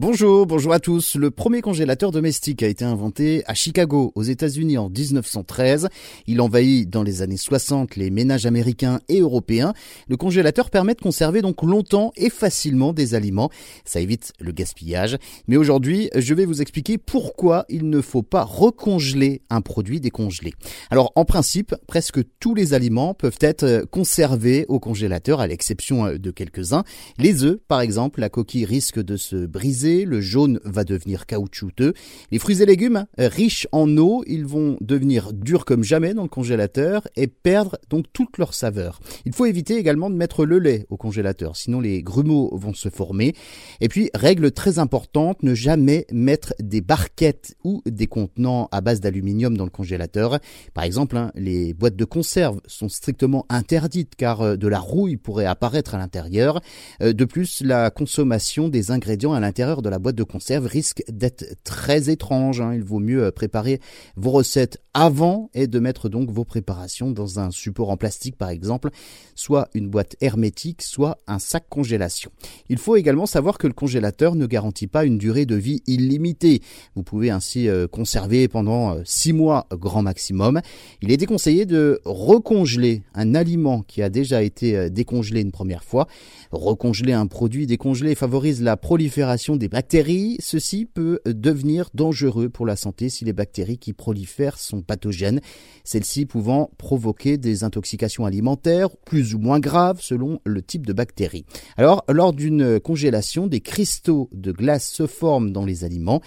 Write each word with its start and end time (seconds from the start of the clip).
Bonjour, 0.00 0.46
bonjour 0.46 0.72
à 0.72 0.80
tous. 0.80 1.14
Le 1.16 1.30
premier 1.30 1.60
congélateur 1.60 2.10
domestique 2.10 2.62
a 2.62 2.68
été 2.68 2.86
inventé 2.86 3.42
à 3.46 3.52
Chicago, 3.52 4.12
aux 4.14 4.22
États-Unis 4.22 4.78
en 4.78 4.88
1913. 4.88 5.90
Il 6.26 6.40
envahit 6.40 6.88
dans 6.88 7.02
les 7.02 7.20
années 7.20 7.36
60 7.36 7.96
les 7.96 8.08
ménages 8.08 8.46
américains 8.46 9.00
et 9.10 9.20
européens. 9.20 9.74
Le 10.08 10.16
congélateur 10.16 10.70
permet 10.70 10.94
de 10.94 11.02
conserver 11.02 11.42
donc 11.42 11.62
longtemps 11.62 12.12
et 12.16 12.30
facilement 12.30 12.94
des 12.94 13.14
aliments. 13.14 13.50
Ça 13.84 14.00
évite 14.00 14.32
le 14.40 14.52
gaspillage. 14.52 15.18
Mais 15.48 15.58
aujourd'hui, 15.58 16.08
je 16.16 16.32
vais 16.32 16.46
vous 16.46 16.62
expliquer 16.62 16.96
pourquoi 16.96 17.66
il 17.68 17.90
ne 17.90 18.00
faut 18.00 18.22
pas 18.22 18.44
recongeler 18.44 19.42
un 19.50 19.60
produit 19.60 20.00
décongelé. 20.00 20.54
Alors, 20.88 21.12
en 21.14 21.26
principe, 21.26 21.74
presque 21.86 22.20
tous 22.38 22.54
les 22.54 22.72
aliments 22.72 23.12
peuvent 23.12 23.36
être 23.42 23.84
conservés 23.90 24.64
au 24.68 24.80
congélateur, 24.80 25.40
à 25.40 25.46
l'exception 25.46 26.14
de 26.16 26.30
quelques-uns. 26.30 26.84
Les 27.18 27.44
œufs, 27.44 27.58
par 27.68 27.82
exemple, 27.82 28.20
la 28.20 28.30
coquille 28.30 28.64
risque 28.64 28.98
de 28.98 29.18
se 29.18 29.44
briser 29.44 29.89
le 29.90 30.20
jaune 30.20 30.60
va 30.64 30.84
devenir 30.84 31.26
caoutchouteux. 31.26 31.94
Les 32.30 32.38
fruits 32.38 32.62
et 32.62 32.66
légumes, 32.66 33.06
euh, 33.18 33.28
riches 33.28 33.66
en 33.72 33.96
eau, 33.96 34.22
ils 34.26 34.44
vont 34.44 34.76
devenir 34.80 35.32
durs 35.32 35.64
comme 35.64 35.84
jamais 35.84 36.14
dans 36.14 36.22
le 36.22 36.28
congélateur 36.28 37.06
et 37.16 37.26
perdre 37.26 37.76
donc 37.88 38.06
toute 38.12 38.38
leur 38.38 38.54
saveur. 38.54 39.00
Il 39.24 39.34
faut 39.34 39.46
éviter 39.46 39.76
également 39.76 40.10
de 40.10 40.16
mettre 40.16 40.44
le 40.44 40.58
lait 40.58 40.86
au 40.90 40.96
congélateur, 40.96 41.56
sinon 41.56 41.80
les 41.80 42.02
grumeaux 42.02 42.56
vont 42.56 42.74
se 42.74 42.88
former. 42.88 43.34
Et 43.80 43.88
puis, 43.88 44.10
règle 44.14 44.52
très 44.52 44.78
importante, 44.78 45.42
ne 45.42 45.54
jamais 45.54 46.06
mettre 46.12 46.54
des 46.60 46.80
barquettes 46.80 47.56
ou 47.64 47.82
des 47.86 48.06
contenants 48.06 48.68
à 48.72 48.80
base 48.80 49.00
d'aluminium 49.00 49.56
dans 49.56 49.64
le 49.64 49.70
congélateur. 49.70 50.38
Par 50.74 50.84
exemple, 50.84 51.16
hein, 51.16 51.30
les 51.34 51.74
boîtes 51.74 51.96
de 51.96 52.04
conserve 52.04 52.60
sont 52.66 52.88
strictement 52.88 53.46
interdites 53.48 54.14
car 54.16 54.40
euh, 54.42 54.56
de 54.56 54.68
la 54.68 54.78
rouille 54.78 55.16
pourrait 55.16 55.46
apparaître 55.46 55.94
à 55.94 55.98
l'intérieur. 55.98 56.60
Euh, 57.02 57.12
de 57.12 57.24
plus, 57.24 57.62
la 57.62 57.90
consommation 57.90 58.68
des 58.68 58.90
ingrédients 58.90 59.32
à 59.32 59.40
l'intérieur 59.40 59.79
de 59.82 59.88
la 59.88 59.98
boîte 59.98 60.16
de 60.16 60.22
conserve 60.22 60.66
risque 60.66 61.02
d'être 61.08 61.44
très 61.64 62.10
étrange. 62.10 62.60
Hein. 62.60 62.74
Il 62.74 62.82
vaut 62.82 62.98
mieux 62.98 63.24
euh, 63.24 63.30
préparer 63.30 63.80
vos 64.16 64.30
recettes 64.30 64.78
avant 64.94 65.50
et 65.54 65.66
de 65.66 65.78
mettre 65.78 66.08
donc 66.08 66.30
vos 66.30 66.44
préparations 66.44 67.10
dans 67.10 67.38
un 67.38 67.50
support 67.50 67.90
en 67.90 67.96
plastique 67.96 68.36
par 68.36 68.50
exemple, 68.50 68.90
soit 69.34 69.68
une 69.74 69.88
boîte 69.88 70.16
hermétique, 70.20 70.82
soit 70.82 71.18
un 71.26 71.38
sac 71.38 71.68
congélation. 71.68 72.30
Il 72.68 72.78
faut 72.78 72.96
également 72.96 73.26
savoir 73.26 73.58
que 73.58 73.66
le 73.66 73.72
congélateur 73.72 74.34
ne 74.34 74.46
garantit 74.46 74.86
pas 74.86 75.04
une 75.04 75.18
durée 75.18 75.46
de 75.46 75.54
vie 75.54 75.82
illimitée. 75.86 76.60
Vous 76.94 77.02
pouvez 77.02 77.30
ainsi 77.30 77.68
euh, 77.68 77.86
conserver 77.86 78.48
pendant 78.48 78.96
6 79.04 79.30
euh, 79.30 79.34
mois 79.34 79.66
grand 79.72 80.02
maximum. 80.02 80.60
Il 81.02 81.10
est 81.12 81.16
déconseillé 81.16 81.66
de 81.66 82.00
recongeler 82.04 83.02
un 83.14 83.34
aliment 83.34 83.82
qui 83.82 84.02
a 84.02 84.10
déjà 84.10 84.42
été 84.42 84.90
décongelé 84.90 85.40
une 85.40 85.52
première 85.52 85.84
fois. 85.84 86.06
Recongeler 86.50 87.12
un 87.12 87.26
produit 87.26 87.66
décongelé 87.66 88.14
favorise 88.14 88.62
la 88.62 88.76
prolifération 88.76 89.56
des 89.60 89.68
bactéries, 89.68 90.38
ceci 90.40 90.86
peut 90.86 91.20
devenir 91.26 91.90
dangereux 91.94 92.48
pour 92.48 92.66
la 92.66 92.76
santé 92.76 93.10
si 93.10 93.26
les 93.26 93.34
bactéries 93.34 93.78
qui 93.78 93.92
prolifèrent 93.92 94.58
sont 94.58 94.80
pathogènes, 94.80 95.40
celles-ci 95.84 96.24
pouvant 96.24 96.70
provoquer 96.78 97.36
des 97.36 97.62
intoxications 97.62 98.24
alimentaires 98.24 98.96
plus 99.04 99.34
ou 99.34 99.38
moins 99.38 99.60
graves 99.60 100.00
selon 100.00 100.40
le 100.44 100.62
type 100.62 100.86
de 100.86 100.94
bactérie. 100.94 101.44
Alors, 101.76 102.04
lors 102.08 102.32
d'une 102.32 102.80
congélation, 102.80 103.46
des 103.46 103.60
cristaux 103.60 104.30
de 104.32 104.50
glace 104.50 104.90
se 104.90 105.06
forment 105.06 105.52
dans 105.52 105.66
les 105.66 105.84
aliments. 105.84 106.22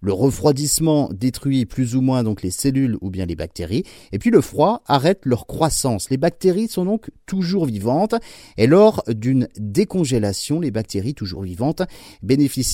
Le 0.00 0.12
refroidissement 0.12 1.10
détruit 1.12 1.66
plus 1.66 1.94
ou 1.94 2.00
moins 2.00 2.22
donc 2.22 2.42
les 2.42 2.50
cellules 2.50 2.96
ou 3.02 3.10
bien 3.10 3.26
les 3.26 3.36
bactéries, 3.36 3.84
et 4.12 4.18
puis 4.18 4.30
le 4.30 4.40
froid 4.40 4.82
arrête 4.86 5.20
leur 5.24 5.46
croissance. 5.46 6.08
Les 6.08 6.16
bactéries 6.16 6.68
sont 6.68 6.86
donc 6.86 7.10
toujours 7.26 7.66
vivantes, 7.66 8.14
et 8.56 8.66
lors 8.66 9.02
d'une 9.08 9.48
décongélation, 9.58 10.58
les 10.58 10.70
bactéries 10.70 11.14
toujours 11.14 11.42
vivantes 11.42 11.82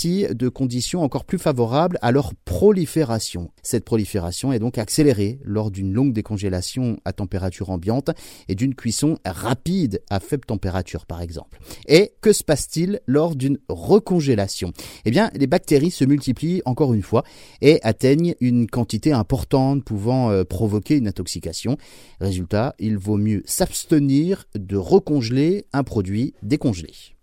de 0.05 0.49
conditions 0.49 1.03
encore 1.03 1.25
plus 1.25 1.39
favorables 1.39 1.99
à 2.03 2.13
leur 2.13 2.35
prolifération. 2.45 3.51
Cette 3.63 3.85
prolifération 3.85 4.53
est 4.53 4.59
donc 4.59 4.77
accélérée 4.77 5.39
lors 5.45 5.71
d'une 5.71 5.93
longue 5.93 6.13
décongélation 6.13 6.99
à 7.05 7.13
température 7.13 7.71
ambiante 7.71 8.11
et 8.49 8.55
d'une 8.55 8.75
cuisson 8.75 9.19
rapide 9.25 10.03
à 10.11 10.21
faible 10.21 10.45
température 10.45 11.07
par 11.07 11.23
exemple. 11.23 11.59
Et 11.89 12.13
que 12.21 12.33
se 12.33 12.45
passe-t-il 12.45 13.01
lors 13.07 13.35
d'une 13.35 13.59
recongélation? 13.69 14.73
Eh 15.07 15.11
bien, 15.11 15.31
les 15.35 15.47
bactéries 15.47 15.91
se 15.91 16.05
multiplient 16.05 16.63
encore 16.67 16.93
une 16.93 17.03
fois 17.03 17.25
et 17.63 17.81
atteignent 17.83 18.35
une 18.41 18.67
quantité 18.67 19.13
importante 19.13 19.85
pouvant 19.85 20.31
euh, 20.31 20.45
provoquer 20.45 20.97
une 20.97 21.09
intoxication. 21.09 21.79
Résultat, 22.21 22.75
il 22.79 22.99
vaut 22.99 23.17
mieux 23.17 23.43
s'abstenir 23.47 24.45
de 24.55 24.77
recongeler 24.77 25.67
un 25.73 25.83
produit 25.83 26.35
décongelé. 26.43 27.14